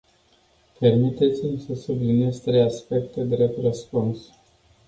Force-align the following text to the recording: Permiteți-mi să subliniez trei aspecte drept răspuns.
Permiteți-mi 0.79 1.59
să 1.59 1.73
subliniez 1.73 2.39
trei 2.39 2.61
aspecte 2.61 3.21
drept 3.23 3.61
răspuns. 3.61 4.19